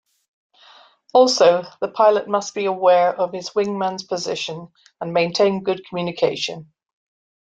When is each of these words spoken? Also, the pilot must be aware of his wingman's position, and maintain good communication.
Also, 1.13 1.61
the 1.79 1.87
pilot 1.87 2.27
must 2.27 2.55
be 2.55 2.65
aware 2.65 3.13
of 3.13 3.31
his 3.31 3.51
wingman's 3.51 4.01
position, 4.01 4.69
and 4.99 5.13
maintain 5.13 5.61
good 5.61 5.85
communication. 5.85 6.73